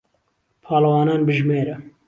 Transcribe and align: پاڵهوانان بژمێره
پاڵهوانان 0.63 1.21
بژمێره 1.27 1.75